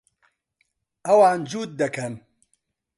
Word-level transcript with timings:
ئەوان 1.07 1.39
جووت 1.49 1.71
دەکەن. 1.81 2.13